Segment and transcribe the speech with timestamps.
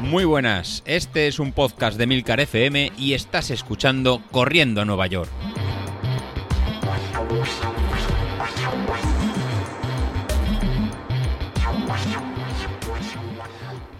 [0.00, 5.06] Muy buenas, este es un podcast de Milcar FM y estás escuchando Corriendo a Nueva
[5.08, 5.30] York.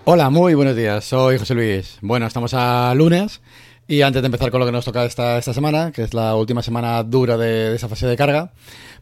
[0.05, 1.98] Hola, muy buenos días, soy José Luis.
[2.01, 3.41] Bueno, estamos a lunes
[3.89, 6.34] y antes de empezar con lo que nos toca esta, esta semana, que es la
[6.34, 8.52] última semana dura de, de esa fase de carga,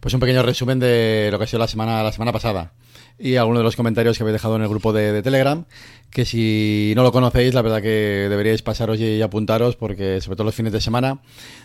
[0.01, 2.73] pues un pequeño resumen de lo que ha sido la semana, la semana pasada
[3.19, 5.65] y algunos de los comentarios que habéis dejado en el grupo de, de, Telegram,
[6.11, 10.47] que si no lo conocéis, la verdad que deberíais pasaros y, apuntaros, porque sobre todo
[10.47, 11.21] los fines de semana,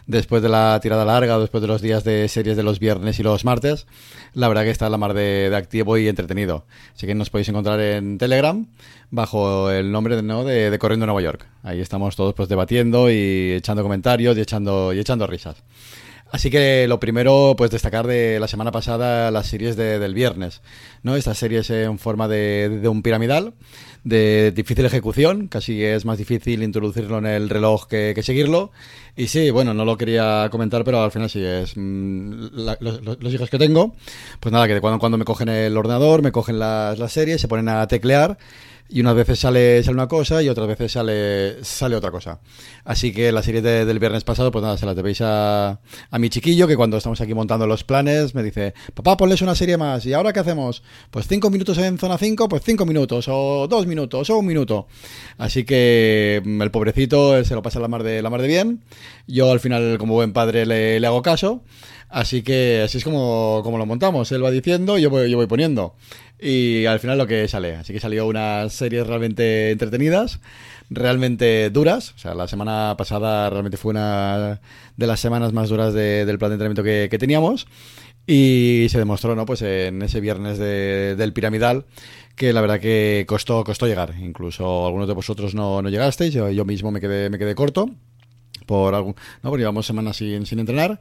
[0.06, 3.24] después de la tirada larga, después de los días de series de los viernes y
[3.24, 3.88] los martes,
[4.34, 6.66] la verdad que está la mar de, de activo y entretenido.
[6.96, 8.68] Así que nos podéis encontrar en Telegram
[9.12, 10.44] bajo el nombre ¿no?
[10.44, 11.46] de, de Corriendo Nueva York.
[11.64, 15.64] Ahí estamos todos pues debatiendo y echando comentarios y echando, y echando risas.
[16.32, 20.62] Así que lo primero, pues destacar de la semana pasada las series de, del viernes,
[21.02, 21.16] ¿no?
[21.16, 23.54] Estas series en forma de, de, un piramidal,
[24.04, 28.72] de difícil ejecución, casi es más difícil introducirlo en el reloj que, que seguirlo.
[29.16, 33.34] Y sí, bueno, no lo quería comentar, pero al final sí es la, los, los,
[33.34, 33.96] hijos que tengo.
[34.40, 37.42] Pues nada, que de cuando en cuando me cogen el ordenador, me cogen las series,
[37.42, 38.38] se ponen a teclear
[38.90, 42.40] y unas veces sale, sale una cosa y otras veces sale, sale otra cosa.
[42.84, 46.20] Así que la serie de, del viernes pasado, pues nada, se las debéis a, a
[46.20, 49.78] mi chiquillo, que cuando estamos aquí montando los planes, me dice, papá, ponles una serie
[49.78, 50.82] más, ¿y ahora qué hacemos?
[51.12, 54.88] Pues cinco minutos en zona 5, pues cinco minutos, o dos minutos, o un minuto.
[55.38, 58.84] Así que mm, el pobrecito se lo pasa la mar de, la mar de bien.
[59.28, 61.62] Yo al final, como buen padre, le, le hago caso.
[62.10, 64.32] Así que así es como, como lo montamos.
[64.32, 65.94] Él va diciendo y yo yo voy poniendo.
[66.42, 67.76] Y al final lo que sale.
[67.76, 70.40] Así que salió unas series realmente entretenidas,
[70.90, 72.14] realmente duras.
[72.16, 74.62] O sea, la semana pasada realmente fue una
[74.96, 77.68] de las semanas más duras de, del plan de entrenamiento que, que, teníamos.
[78.26, 79.46] Y se demostró, ¿no?
[79.46, 81.86] Pues en ese viernes de, del piramidal
[82.36, 84.14] que la verdad que costó, costó llegar.
[84.22, 86.34] Incluso algunos de vosotros no, no llegasteis.
[86.34, 87.90] Yo, yo mismo me quedé, me quedé corto
[88.66, 91.00] por algún, no, porque llevamos semanas sin, sin entrenar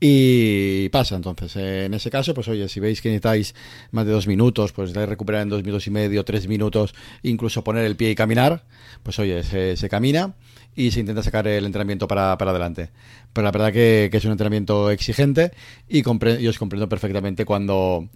[0.00, 3.54] y pasa, entonces, en ese caso, pues oye, si veis que necesitáis
[3.90, 7.64] más de dos minutos, pues de recuperar en dos minutos y medio, tres minutos, incluso
[7.64, 8.64] poner el pie y caminar,
[9.02, 10.34] pues oye, se, se camina
[10.76, 12.90] y se intenta sacar el entrenamiento para, para adelante.
[13.32, 15.52] Pero la verdad que, es un entrenamiento exigente
[15.88, 18.08] y, compre os comprendo perfectamente cuando,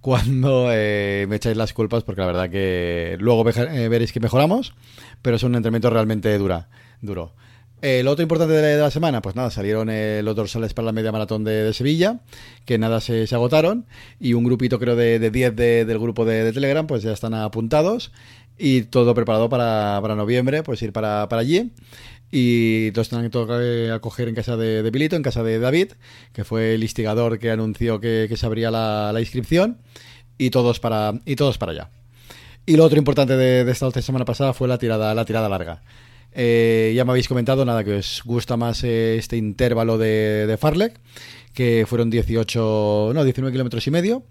[0.00, 4.74] cuando eh, me echáis las culpas, porque la verdad que luego eh, veréis que mejoramos,
[5.22, 6.68] pero es un entrenamiento realmente dura,
[7.00, 7.34] duro.
[7.80, 10.92] Eh, lo otro importante de la, semana, pues nada, salieron eh, los dorsales para la
[10.92, 12.20] media maratón de, Sevilla,
[12.64, 13.86] que nada se, agotaron,
[14.18, 18.10] y un grupito creo de 10 de, del grupo de, Telegram, pues ya están apuntados,
[18.58, 21.70] y todo preparado para, noviembre, pues ir para, allí.
[22.30, 25.92] Y los tendrán que acoger en casa de, de Pilito, en casa de David,
[26.32, 29.78] que fue el instigador que anunció que, se abría la, inscripción,
[30.36, 31.90] y todos para, y todos para allá.
[32.66, 35.80] Y lo otro importante de, de esta semana pasada fue la tirada, la tirada larga.
[36.32, 40.56] Eh, ya me habéis comentado, nada, que os gusta más eh, este intervalo de, de
[40.56, 41.00] Farlek,
[41.58, 44.22] que fueron 18, no, 19 kilómetros y medio,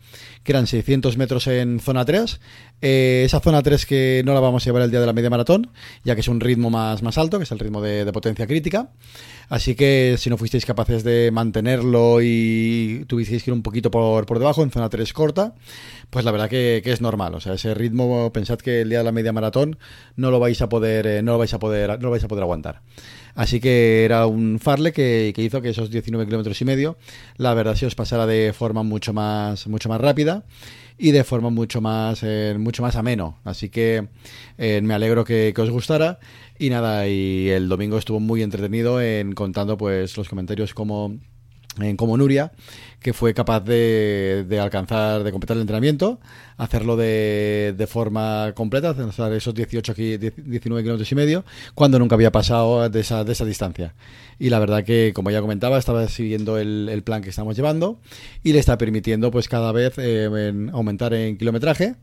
[0.46, 2.40] que eran 600 metros en zona 3.
[2.82, 5.30] Eh, esa zona 3 que no la vamos a llevar el día de la media
[5.30, 5.70] maratón,
[6.06, 8.92] ya que es un ritmo más, más alto, que es el ritmo de, potencia crítica.
[9.50, 14.26] Así que si no fuisteis capaces de mantenerlo y tuvisteis que ir un poquito por,
[14.26, 15.54] por debajo, en zona 3 corta,
[16.10, 17.36] pues la verdad que, que, es normal.
[17.36, 19.78] O sea, ese ritmo, pensad que el día de la media maratón
[20.16, 22.30] no lo vais a poder, eh, no lo vais a poder, no lo vais a
[22.30, 22.84] poder aguantar.
[23.38, 26.98] Así que era un farle que, que hizo que esos 19 kilómetros y medio,
[27.38, 30.44] la verdad se os pasara de forma mucho más, mucho más rápida
[30.98, 33.38] y de forma mucho más, eh, mucho más ameno.
[33.44, 34.08] Así que
[34.58, 36.18] eh, me alegro que, que, os gustara.
[36.58, 41.20] Y nada, y el domingo estuvo muy entretenido en contando pues los comentarios como
[41.98, 42.52] como Nuria,
[43.00, 46.20] que fue capaz de, de, alcanzar, de completar el entrenamiento,
[46.58, 51.46] hacerlo de, de forma completa, hacer esos 18, 19 kilómetros y medio,
[51.76, 53.94] cuando nunca había pasado de esa, de esa distancia.
[54.40, 58.00] Y la verdad que, como ya comentaba, estaba siguiendo el, plan que estamos llevando
[58.44, 61.96] y le está permitiendo pues cada vez eh, en aumentar en kilometraje,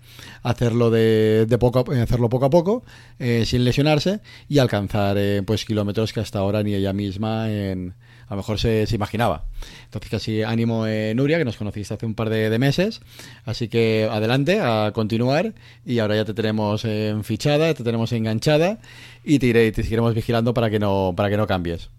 [0.43, 2.85] hacerlo de, de poco, a, hacerlo poco a poco,
[3.19, 7.95] eh, sin lesionarse y alcanzar eh, pues kilómetros que hasta ahora ni ella misma en
[8.35, 9.45] a lo mejor se, se imaginaba.
[9.85, 13.01] Entonces, casi ánimo, eh, Nuria, que nos conociste hace un par de, meses.
[13.45, 15.55] Así que adelante, a continuar.
[15.87, 18.81] Y ahora ya te tenemos eh, fichada, te tenemos enganchada
[19.25, 21.91] y te, iré, seguiremos vigilando para que no, para que no cambies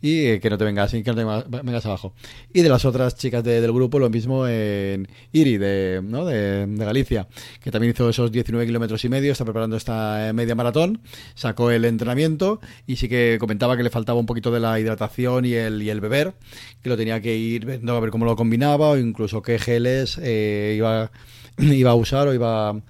[0.00, 1.24] y eh, que no te vengas, que no te
[1.62, 2.14] vengas abajo.
[2.52, 6.24] Y de las otras chicas de, del grupo, lo mismo en Iri, de, ¿no?
[6.24, 7.28] de, Galicia,
[7.60, 11.00] que también hizo esos 19 kilómetros y medio, está preparando esta media maratón,
[11.34, 15.44] sacó el entrenamiento y sí que comentaba que le faltaba un poquito de la hidratación
[15.44, 16.34] y el, y el beber,
[16.82, 20.18] que lo tenía que ir viendo a ver cómo lo combinaba o incluso qué geles
[20.22, 21.10] eh, iba,
[21.58, 22.82] iba a usar o iba a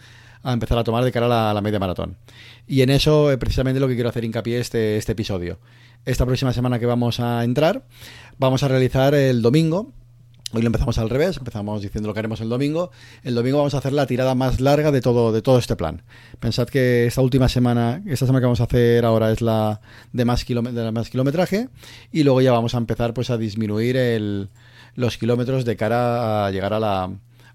[0.51, 2.17] a empezar a tomar de cara a la, media maratón.
[2.67, 5.59] Y en eso es precisamente lo que quiero hacer hincapié este, este episodio.
[6.05, 7.85] Esta próxima semana que vamos a entrar,
[8.39, 9.93] vamos a realizar el domingo
[10.55, 12.91] Hoy lo empezamos al revés, empezamos diciendo lo que haremos el domingo.
[13.23, 16.03] El domingo vamos a hacer la tirada más larga de todo, de todo este plan.
[16.41, 19.83] Pensad que esta última semana, esta semana que vamos a hacer ahora es la
[20.15, 21.69] de más, de más kilometraje
[22.13, 24.49] y luego ya vamos a empezar pues a disminuir el,
[24.95, 27.11] los kilómetros de cara a llegar a la,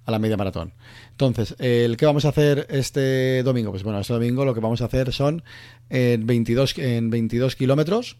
[0.05, 0.73] a la media maratón.
[1.11, 4.81] Entonces, el que vamos a hacer este domingo, pues bueno, este domingo lo que vamos
[4.81, 5.43] a hacer son
[5.89, 8.17] en 22, en 22 kilómetros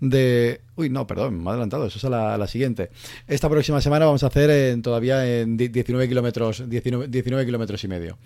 [0.00, 0.60] de...
[0.76, 2.90] Uy, no, perdón, me he adelantado, eso es la, la siguiente.
[3.26, 8.18] Esta próxima semana vamos a hacer en, todavía en 19 kilómetros 19, kilómetros y medio.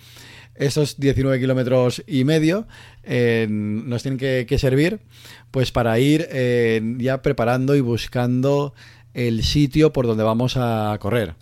[0.56, 2.66] Esos 19 kilómetros y medio
[3.06, 5.00] nos tienen que, servir
[5.50, 6.28] pues para ir
[6.98, 8.74] ya preparando y buscando
[9.14, 11.34] el sitio por donde vamos a correr.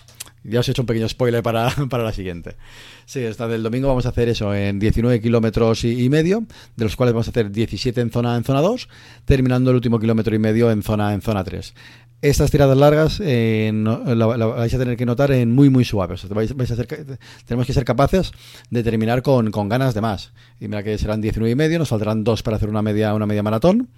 [0.45, 2.57] Ya os he hecho un pequeño spoiler para, para la siguiente.
[3.05, 6.45] Sí, hasta del domingo vamos a hacer eso en 19 kilómetros y, medio,
[6.77, 8.89] de los cuales vamos a hacer 17 en zona en zona 2,
[9.25, 11.75] terminando el último kilómetro y medio en zona en zona 3.
[12.21, 16.29] Estas tiradas largas eh, vais a tener que notar en muy muy suaves.
[16.29, 16.57] Vais, a
[17.47, 18.33] tenemos que ser capaces
[18.71, 20.33] de terminar con, con ganas de más.
[20.59, 23.27] Y mira que serán 19 y medio, nos faltarán dos para hacer una media, una
[23.27, 23.89] media maratón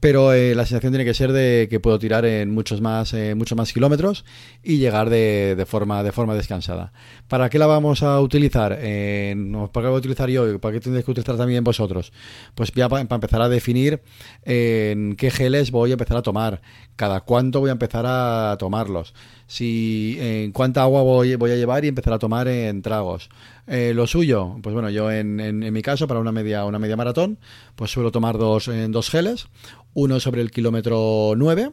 [0.00, 3.34] pero eh, la sensación tiene que ser de que puedo tirar en muchos más, eh,
[3.34, 4.24] muchos más kilómetros
[4.62, 6.92] y llegar de, de, forma, de forma descansada.
[7.26, 8.76] ¿Para qué la vamos a utilizar?
[8.80, 9.34] Eh,
[9.72, 10.60] ¿Para qué la voy a utilizar yo?
[10.60, 12.12] ¿Para qué tendréis que utilizar también vosotros?
[12.54, 14.00] Pues ya para, empezar a definir
[14.44, 16.60] en qué geles voy a empezar a tomar,
[16.94, 19.14] cada cuánto voy a empezar a tomarlos,
[19.46, 23.30] si en cuánta agua voy, voy a llevar y empezar a tomar en tragos.
[23.66, 27.38] lo suyo, pues bueno, yo en, en, mi caso, para una media, una media maratón,
[27.74, 29.48] pues suelo tomar dos, en dos geles,
[29.94, 31.70] uno sobre el kilómetro 9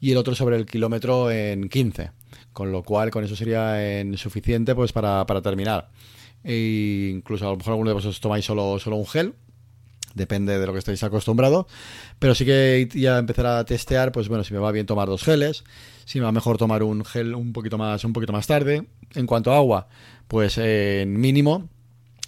[0.00, 2.10] y el otro sobre el kilómetro en 15.
[2.52, 5.90] Con lo cual, con eso sería en suficiente pues para, terminar.
[6.42, 9.34] E incluso a lo mejor alguno de vosotros tomáis solo, solo un gel,
[10.14, 11.66] depende de lo que estéis acostumbrados,
[12.18, 15.22] pero sí que ya empezar a testear, pues bueno, si me va bien tomar dos
[15.22, 15.64] geles,
[16.06, 18.86] si me va mejor tomar un gel un poquito más, un poquito más tarde.
[19.14, 19.88] En cuanto a agua,
[20.26, 21.68] pues en mínimo,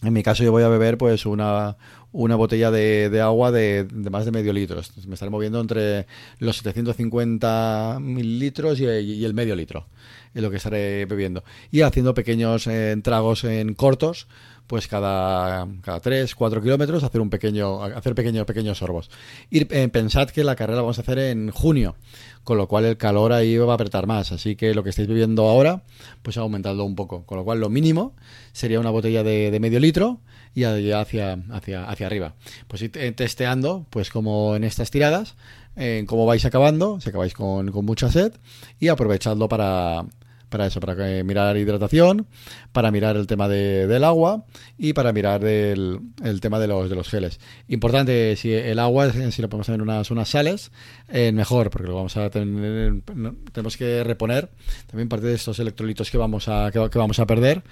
[0.03, 1.77] en mi caso yo voy a beber pues una,
[2.13, 4.81] una botella de, agua de, más de medio litro.
[5.07, 6.07] Me estaré moviendo entre
[6.39, 9.87] los 750 mililitros y, y, el medio litro.
[10.35, 11.43] Es lo que estaré bebiendo.
[11.71, 14.29] Y haciendo pequeños eh, tragos en cortos,
[14.69, 19.11] pues cada, cada 3, 4 kilómetros hacer un pequeño, hacer pequeños, pequeños sorbos.
[19.51, 21.97] Y eh, pensad que la carrera la vamos a hacer en junio,
[22.45, 24.31] con lo cual el calor ahí va a apretar más.
[24.31, 25.83] Así que lo que estáis viviendo ahora,
[26.23, 27.25] pues ha aumentado un poco.
[27.25, 28.15] Con lo cual lo mínimo
[28.53, 30.21] sería una botella de, medio litro
[30.55, 32.35] y hacia, hacia, hacia arriba.
[32.69, 35.35] Pues ir testeando, pues como en estas tiradas,
[35.77, 38.35] en cómo vais acabando, si acabáis con, con mucha sed,
[38.79, 40.05] y aprovechadlo para,
[40.49, 42.27] para eso, para mirar hidratación,
[42.73, 44.45] para mirar el tema de, del agua
[44.77, 47.41] y para mirar el, el, tema de los, de los geles.
[47.69, 50.71] Importante, si el agua, si lo podemos tener unas, unas sales,
[51.09, 53.03] eh, mejor, porque lo vamos a tener,
[53.53, 54.51] tenemos que reponer
[54.87, 57.63] también parte de estos electrolitos que vamos a, que, vamos a perder,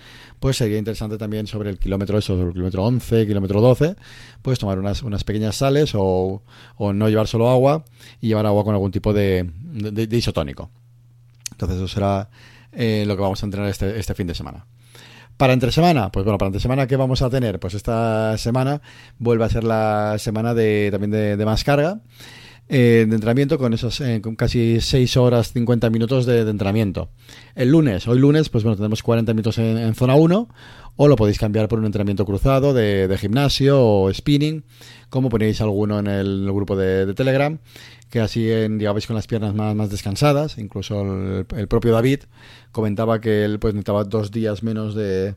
[0.41, 3.97] pues sería interesante también sobre el kilómetro, eso, sobre el kilómetro 11, kilómetro 12,
[4.43, 6.43] pues tomar unas, unas pequeñas sales o,
[6.77, 7.85] o no llevar solo agua
[8.21, 10.71] y llevar agua con algún tipo de, de isotónico.
[11.53, 12.29] Entonces eso será
[12.77, 14.67] eh, lo que vamos a entrenar este, este fin de semana.
[15.37, 17.61] Para entre semana, pues bueno, para entre semana, ¿qué vamos a tener?
[17.61, 18.81] Pues esta semana
[19.19, 22.01] vuelve a ser la semana de, también de, más carga.
[22.69, 27.11] Eh, de entrenamiento con esos eh, con casi 6 horas 50 minutos de, entrenamiento.
[27.55, 30.49] El lunes, hoy lunes, pues bueno, tenemos 40 minutos en, zona 1
[30.97, 34.65] o lo podéis cambiar por un entrenamiento cruzado de, gimnasio o spinning,
[35.11, 37.59] como ponéis alguno en el, grupo de, Telegram,
[38.11, 40.59] que así en, con las piernas más, más descansadas.
[40.59, 42.21] Incluso el, propio David
[42.73, 45.35] comentaba que él pues necesitaba dos días menos de,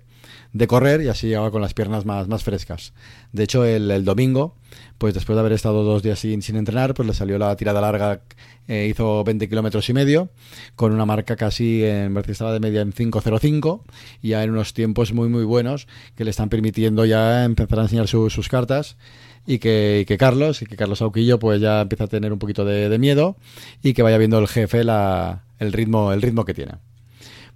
[0.54, 2.94] de correr y así llegaba con las piernas más, más frescas.
[3.32, 4.56] De hecho, el, domingo,
[4.98, 7.82] pues después de haber estado dos días sin, sin entrenar, pues le salió la tirada
[7.82, 8.22] larga,
[8.68, 10.30] eh, hizo 20 kilómetros y medio,
[10.76, 13.82] con una marca casi, en estaba de media en 5.05,
[14.22, 17.84] y ya en unos tiempos muy, muy buenos que le están permitiendo ya empezar a
[17.84, 18.98] enseñar sus cartas
[19.46, 22.66] y que, que, Carlos, y que Carlos Auquillo pues ya empieza a tener un poquito
[22.66, 23.36] de, de miedo
[23.82, 26.74] y que vaya viendo el jefe la, el, ritmo, el ritmo que tiene.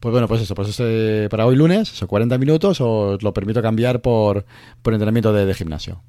[0.04, 0.84] Pues bueno, pues eso, pues eso
[1.30, 4.46] para hoy lunes, son 40 minutos, os lo permito cambiar por,
[4.82, 6.02] por entrenamiento de, gimnasio.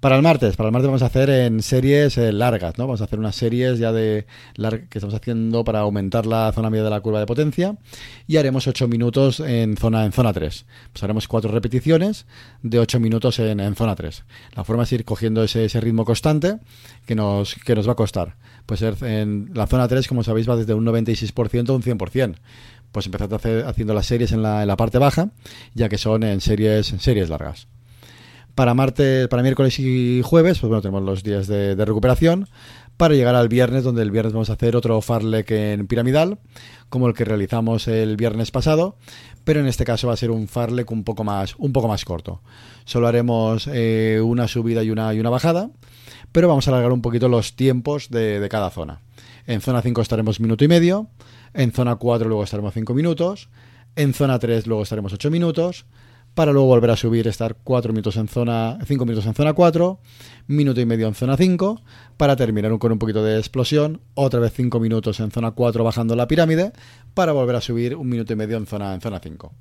[0.00, 2.84] Para el martes, para el martes vamos a hacer en series eh, largas, ¿no?
[2.86, 4.24] Vamos a hacer unas series ya de
[4.56, 7.76] que estamos haciendo para aumentar la zona media de la curva de potencia
[8.26, 10.64] y haremos 8 minutos en zona en zona 3.
[10.94, 12.24] Pues haremos cuatro repeticiones
[12.62, 14.24] de 8 minutos en, en, zona 3.
[14.56, 16.56] La forma es ir cogiendo ese, ritmo constante
[17.04, 18.36] que nos, que nos va a costar.
[18.64, 22.36] Pues en la zona 3, como sabéis, va desde un 96% a un 100%
[22.90, 23.32] pues empezad
[23.68, 25.30] haciendo las series en la, parte baja,
[25.74, 27.68] ya que son en series, en series largas.
[28.54, 32.48] Para martes, para miércoles y jueves, pues bueno, tenemos los días de, recuperación
[32.96, 36.38] para llegar al viernes, donde el viernes vamos a hacer otro farlek en piramidal,
[36.90, 38.96] como el que realizamos el viernes pasado,
[39.44, 42.04] pero en este caso va a ser un farlek un poco más, un poco más
[42.04, 42.42] corto.
[42.84, 45.70] Solo haremos eh, una subida y una, y una bajada,
[46.32, 49.00] pero vamos a alargar un poquito los tiempos de, de cada zona.
[49.46, 51.08] En zona 5 estaremos minuto y medio,
[51.54, 53.48] en zona 4 luego estaremos 5 minutos,
[53.96, 55.86] en zona 3 luego estaremos 8 minutos,
[56.34, 60.00] para luego volver a subir, estar 4 minutos en zona, 5 minutos en zona 4,
[60.46, 61.82] minuto y medio en zona 5,
[62.16, 66.16] para terminar con un poquito de explosión, otra vez 5 minutos en zona 4 bajando
[66.16, 66.72] la pirámide,
[67.14, 69.52] para volver a subir un minuto y medio en zona, en zona 5.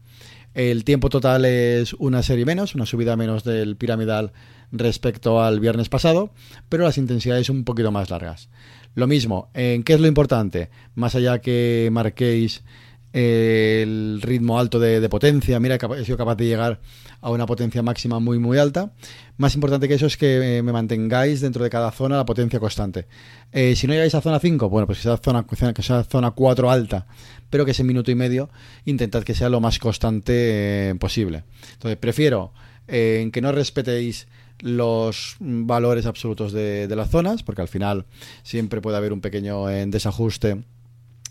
[0.54, 4.32] El tiempo total es una serie menos, una subida menos del piramidal
[4.72, 6.32] respecto al viernes pasado,
[6.70, 8.50] pero las intensidades un poquito más largas.
[8.96, 10.70] Lo mismo, ¿en qué es lo importante?
[10.96, 12.64] Más allá que marquéis
[13.12, 16.80] el ritmo alto de, potencia, mira, he sido capaz de llegar
[17.22, 18.92] a una potencia máxima muy muy alta.
[19.38, 22.60] Más importante que eso es que eh, me mantengáis dentro de cada zona la potencia
[22.60, 23.08] constante.
[23.52, 26.32] Eh, si no llegáis a zona 5, bueno, pues que sea zona, que sea zona
[26.32, 27.08] 4 alta,
[27.50, 28.50] pero que ese minuto y medio
[28.86, 31.44] intentad que sea lo más constante eh, posible.
[31.74, 32.54] Entonces, prefiero
[32.88, 34.28] que no respetéis
[34.62, 38.08] los valores absolutos de, las zonas, porque al final
[38.42, 40.64] siempre puede haber un pequeño desajuste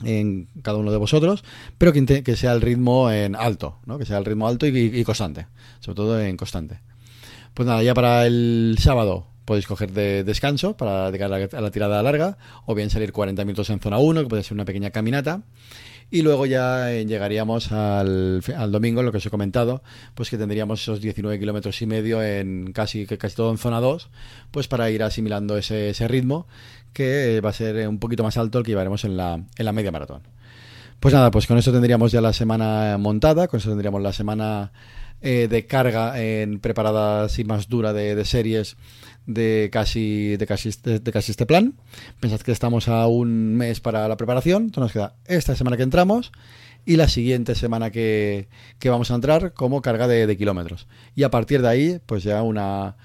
[0.05, 1.45] en cada uno de vosotros,
[1.79, 3.99] pero que, sea el ritmo en alto, ¿no?
[3.99, 5.47] que sea el ritmo alto y, constante,
[5.81, 6.81] sobre todo en constante.
[7.55, 12.03] Pues nada, ya para el sábado podéis coger de descanso para llegar a la tirada
[12.03, 12.37] larga,
[12.67, 15.41] o bien salir 40 minutos en zona 1, que puede ser una pequeña caminata,
[16.11, 19.83] y luego ya eh, llegaríamos al, al, domingo, lo que os he comentado,
[20.15, 24.11] pues que tendríamos esos 19 kilómetros y medio en casi, casi todo en zona 2,
[24.51, 26.47] pues para ir asimilando ese, ritmo
[26.93, 29.41] que eh, va a ser eh, un poquito más alto el que llevaremos en la,
[29.57, 30.21] en la media maratón.
[31.01, 34.73] Pues nada, pues con eso tendríamos ya la semana montada, con eso tendríamos la semana
[35.21, 38.77] de carga en preparada así más dura de series
[39.29, 41.75] de casi, de, casi este, de, casi este plan.
[42.19, 44.65] Pensad que estamos a un mes para la preparación.
[44.65, 46.33] Entonces nos queda esta semana que entramos
[46.85, 50.89] y la siguiente semana que, que vamos a entrar como carga de, kilómetros.
[51.15, 52.97] Y a partir de ahí, pues ya una...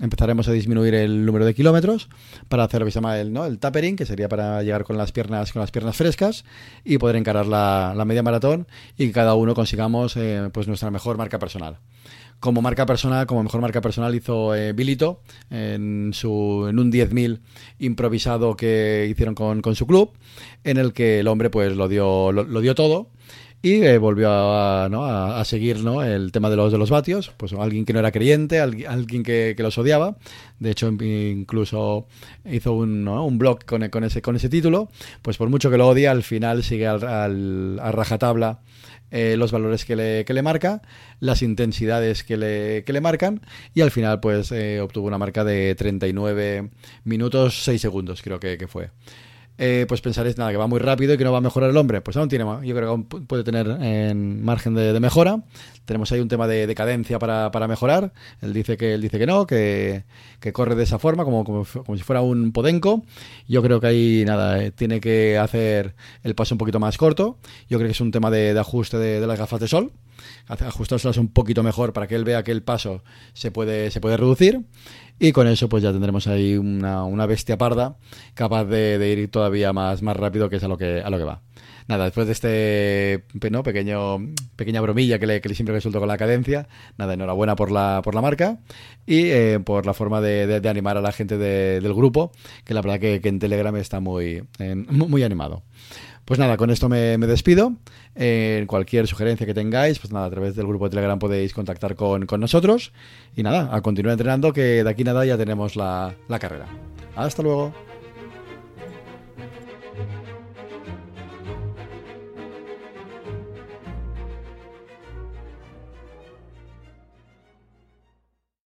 [0.00, 2.08] empezaremos a disminuir el número de kilómetros
[2.48, 3.46] para hacer lo que se llama el, ¿no?
[3.46, 6.44] el tapering, que sería para llegar con las piernas, con las piernas frescas
[6.84, 8.66] y poder encarar la, la media maratón
[8.96, 11.78] y que cada uno consigamos eh, pues nuestra mejor marca personal
[12.40, 17.40] como marca personal, como mejor marca personal hizo eh, Bilito en, su, en un 10.000
[17.78, 20.12] improvisado que hicieron con, con, su club,
[20.64, 23.10] en el que el hombre pues lo dio, lo, dio todo
[23.62, 24.86] y eh, volvió a,
[25.40, 26.02] a, seguir ¿no?
[26.02, 29.54] el tema de los de los vatios, pues alguien que no era creyente, alguien que,
[29.54, 30.16] que los odiaba,
[30.58, 32.06] de hecho incluso
[32.44, 34.88] hizo un, un blog con, con, ese, con ese título,
[35.20, 38.60] pues por mucho que lo odia, al final sigue al, al, a rajatabla
[39.10, 40.80] eh, los valores que le, que le, marca,
[41.18, 43.42] las intensidades que le, que le marcan
[43.74, 46.70] y al final pues eh, obtuvo una marca de 39
[47.04, 48.90] minutos 6 segundos creo que, que fue.
[49.62, 51.76] Eh, pues pensaréis nada que va muy rápido y que no va a mejorar el
[51.76, 52.00] hombre.
[52.00, 55.42] Pues aún tiene, yo creo que aún puede tener en margen de, mejora.
[55.84, 58.14] Tenemos ahí un tema de, cadencia para, para, mejorar.
[58.40, 60.04] Él dice que él dice que no, que,
[60.54, 63.04] corre de esa forma, como, como, si fuera un podenco.
[63.48, 67.36] Yo creo que ahí nada, eh, tiene que hacer el paso un poquito más corto.
[67.68, 69.92] Yo creo que es un tema de, ajuste de, las gafas de sol
[70.48, 73.02] ajustárselas un poquito mejor para que él vea que el paso
[73.32, 74.66] se puede, se puede reducir
[75.22, 77.96] y con eso pues ya tendremos ahí una, una bestia parda
[78.34, 81.24] capaz de, ir todavía más, más rápido que es a lo que, a lo que
[81.24, 81.42] va.
[81.88, 83.64] Nada, después de este ¿no?
[83.64, 84.18] pequeño
[84.54, 88.14] pequeña bromilla que, le, que siempre resultó con la cadencia, nada, enhorabuena por la, por
[88.14, 88.58] la marca
[89.06, 92.30] y eh, por la forma de, animar a la gente del grupo,
[92.64, 94.44] que la verdad que, que en Telegram está muy,
[94.88, 95.64] muy animado.
[96.24, 97.72] Pues nada, con esto me, despido.
[98.14, 101.96] En cualquier sugerencia que tengáis, pues nada, a través del grupo de Telegram podéis contactar
[101.96, 102.92] con, nosotros.
[103.34, 106.66] Y nada, a continuar entrenando, que de aquí nada ya tenemos la, la carrera.
[107.16, 107.89] Hasta luego.